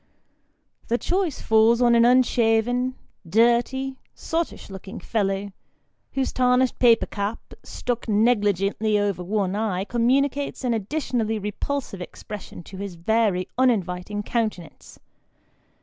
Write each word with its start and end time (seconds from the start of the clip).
The 0.87 0.97
choice 0.97 1.41
falls 1.41 1.79
on 1.79 1.93
an 1.93 2.05
unshaven, 2.05 2.95
dirty, 3.29 3.97
sottish 4.15 4.71
looking 4.71 4.99
fellow, 4.99 5.51
whose 6.13 6.31
tarnished 6.33 6.79
paper 6.79 7.05
cap, 7.05 7.53
stuck 7.61 8.07
negligently 8.07 8.97
over 8.97 9.21
one 9.23 9.55
eye, 9.55 9.83
communicates 9.83 10.63
an 10.63 10.73
additionally 10.73 11.37
repulsive 11.37 12.01
expression 12.01 12.63
to 12.63 12.77
his 12.77 12.95
very 12.95 13.47
uninviting 13.59 14.23
countenance. 14.23 14.97